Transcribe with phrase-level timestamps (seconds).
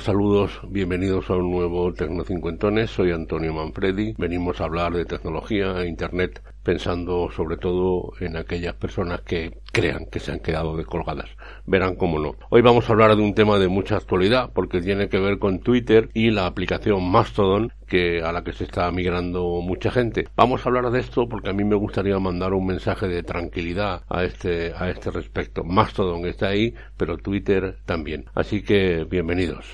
[0.00, 2.88] Saludos, bienvenidos a un nuevo Tecnocincuentones.
[2.90, 4.14] Soy Antonio Manfredi.
[4.16, 10.04] Venimos a hablar de tecnología e Internet pensando sobre todo en aquellas personas que crean
[10.04, 11.30] que se han quedado descolgadas.
[11.64, 12.34] Verán cómo no.
[12.50, 15.60] Hoy vamos a hablar de un tema de mucha actualidad porque tiene que ver con
[15.60, 20.28] Twitter y la aplicación Mastodon que a la que se está migrando mucha gente.
[20.36, 24.02] Vamos a hablar de esto porque a mí me gustaría mandar un mensaje de tranquilidad
[24.06, 25.64] a este a este respecto.
[25.64, 28.26] Mastodon está ahí, pero Twitter también.
[28.34, 29.64] Así que bienvenidos.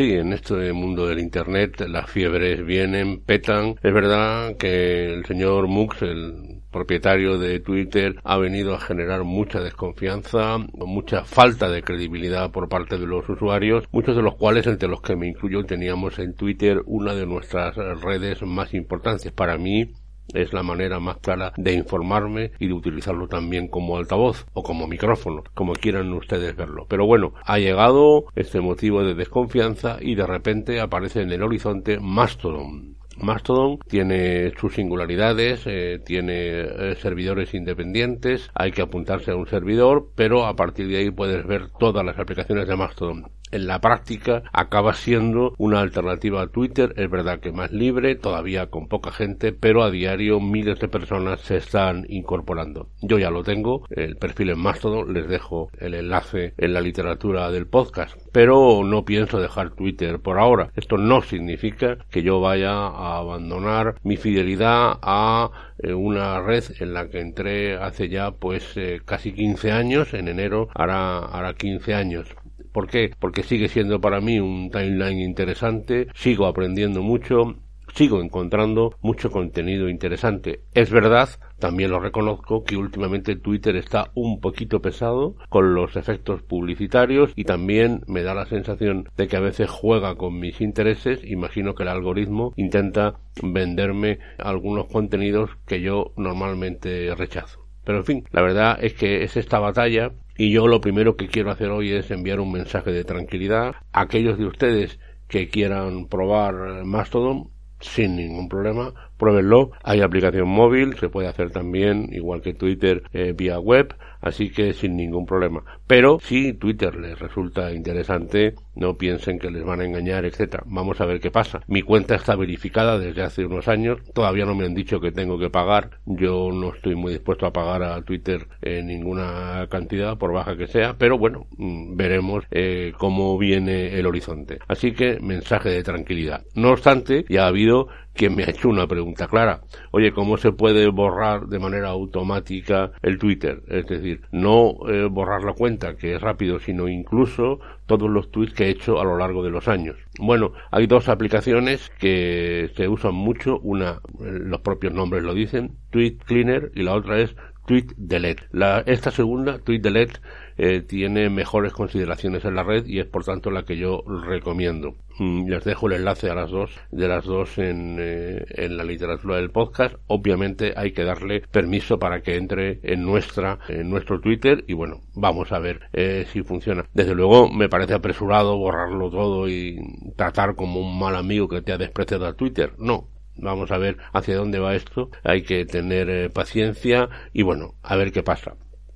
[0.00, 3.74] Sí, en este mundo del Internet las fiebres vienen, petan.
[3.82, 9.60] Es verdad que el señor Mux, el propietario de Twitter, ha venido a generar mucha
[9.60, 14.88] desconfianza, mucha falta de credibilidad por parte de los usuarios, muchos de los cuales, entre
[14.88, 19.32] los que me incluyo, teníamos en Twitter una de nuestras redes más importantes.
[19.32, 19.92] Para mí,
[20.34, 24.86] es la manera más clara de informarme y de utilizarlo también como altavoz o como
[24.86, 26.86] micrófono, como quieran ustedes verlo.
[26.88, 31.98] Pero bueno, ha llegado este motivo de desconfianza y de repente aparece en el horizonte
[32.00, 32.96] Mastodon.
[33.16, 40.08] Mastodon tiene sus singularidades, eh, tiene eh, servidores independientes, hay que apuntarse a un servidor,
[40.14, 44.42] pero a partir de ahí puedes ver todas las aplicaciones de Mastodon en la práctica
[44.52, 49.52] acaba siendo una alternativa a Twitter, es verdad que más libre, todavía con poca gente,
[49.52, 52.88] pero a diario miles de personas se están incorporando.
[53.00, 57.50] Yo ya lo tengo, el perfil en Mastodon, les dejo el enlace en la literatura
[57.50, 60.70] del podcast, pero no pienso dejar Twitter por ahora.
[60.76, 66.92] Esto no significa que yo vaya a abandonar mi fidelidad a eh, una red en
[66.94, 71.94] la que entré hace ya pues eh, casi 15 años, en enero hará, hará 15
[71.94, 72.28] años.
[72.72, 73.10] ¿Por qué?
[73.18, 77.56] Porque sigue siendo para mí un timeline interesante, sigo aprendiendo mucho,
[77.94, 80.60] sigo encontrando mucho contenido interesante.
[80.74, 81.28] Es verdad,
[81.58, 87.44] también lo reconozco, que últimamente Twitter está un poquito pesado con los efectos publicitarios y
[87.44, 91.24] también me da la sensación de que a veces juega con mis intereses.
[91.24, 97.60] Imagino que el algoritmo intenta venderme algunos contenidos que yo normalmente rechazo.
[97.84, 101.28] Pero en fin, la verdad es que es esta batalla y yo lo primero que
[101.28, 106.08] quiero hacer hoy es enviar un mensaje de tranquilidad a aquellos de ustedes que quieran
[106.08, 109.70] probar Mastodon sin ningún problema, pruébenlo.
[109.84, 114.72] Hay aplicación móvil, se puede hacer también, igual que Twitter, eh, vía web, así que
[114.72, 115.62] sin ningún problema.
[115.86, 120.62] Pero si Twitter les resulta interesante, no piensen que les van a engañar, etcétera.
[120.66, 121.60] Vamos a ver qué pasa.
[121.68, 125.38] Mi cuenta está verificada desde hace unos años, todavía no me han dicho que tengo
[125.38, 125.90] que pagar.
[126.06, 130.66] Yo no estoy muy dispuesto a pagar a Twitter en ninguna cantidad, por baja que
[130.66, 134.58] sea, pero bueno, mm, veremos eh, cómo viene el horizonte.
[134.66, 136.42] Así que mensaje de tranquilidad.
[136.54, 139.60] No obstante, ya ha habido quien me ha hecho una pregunta clara.
[139.92, 143.62] Oye, ¿cómo se puede borrar de manera automática el Twitter?
[143.68, 148.54] Es decir, no eh, borrar la cuenta, que es rápido, sino incluso todos los tweets
[148.54, 149.96] que he hecho a lo largo de los años.
[150.18, 156.18] Bueno, hay dos aplicaciones que se usan mucho, una, los propios nombres lo dicen, Tweet
[156.24, 157.34] Cleaner, y la otra es
[157.70, 158.48] Tweet Delete.
[158.50, 160.18] La, esta segunda, Tweet Delete,
[160.58, 164.96] eh, tiene mejores consideraciones en la red y es por tanto la que yo recomiendo.
[165.20, 168.82] Mm, les dejo el enlace a las dos, de las dos en, eh, en la
[168.82, 169.94] literatura del podcast.
[170.08, 175.02] Obviamente hay que darle permiso para que entre en nuestra, en nuestro Twitter y bueno,
[175.14, 176.86] vamos a ver eh, si funciona.
[176.92, 179.78] Desde luego me parece apresurado borrarlo todo y
[180.16, 182.72] tratar como un mal amigo que te ha despreciado a Twitter.
[182.78, 183.06] No,
[183.40, 188.12] vamos a ver hacia dónde va esto, hay que tener paciencia y bueno, a ver
[188.12, 188.54] qué pasa.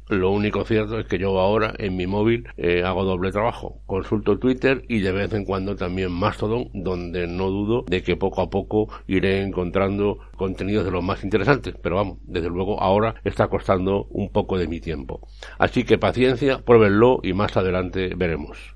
[0.08, 3.80] Lo único cierto es que yo ahora en mi móvil eh, hago doble trabajo.
[3.86, 8.42] Consulto Twitter y de vez en cuando también Mastodon, donde no dudo de que poco
[8.42, 11.74] a poco iré encontrando contenidos de los más interesantes.
[11.82, 15.26] Pero vamos, desde luego ahora está costando un poco de mi tiempo.
[15.58, 18.74] Así que paciencia, pruébenlo y más adelante veremos.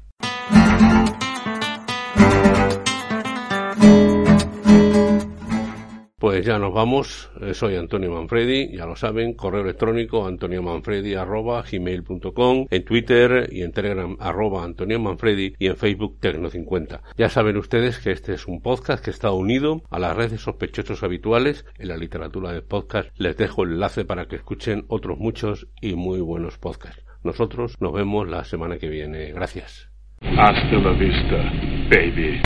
[6.29, 7.31] Pues ya nos vamos.
[7.41, 13.63] Eh, soy Antonio Manfredi, ya lo saben, correo electrónico antoniomanfredi arroba gmail.com, en Twitter y
[13.63, 17.01] en Telegram arroba Antonio Manfredi y en Facebook Tecno50.
[17.17, 21.03] Ya saben ustedes que este es un podcast que está unido a las redes sospechosos
[21.03, 23.09] habituales en la literatura de podcast.
[23.17, 27.03] Les dejo el enlace para que escuchen otros muchos y muy buenos podcasts.
[27.25, 29.33] Nosotros nos vemos la semana que viene.
[29.33, 29.89] Gracias.
[30.21, 31.37] Hasta la vista,
[31.89, 32.43] baby.